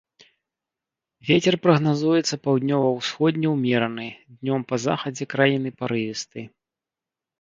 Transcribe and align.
Вецер 1.29 1.55
прагназуецца 1.65 2.35
паўднёва-ўсходні 2.45 3.47
ўмераны, 3.55 4.07
днём 4.39 4.61
па 4.73 4.83
захадзе 4.87 5.25
краіны 5.35 5.69
парывісты. 5.83 6.39